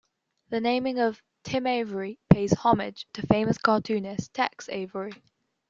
The 0.49 0.59
naming 0.59 0.97
of 0.97 1.21
"Tim 1.43 1.67
Avery" 1.67 2.17
pays 2.27 2.53
homage 2.55 3.05
to 3.13 3.27
famous 3.27 3.59
cartoonist 3.59 4.33
Tex 4.33 4.67
Avery. 4.69 5.11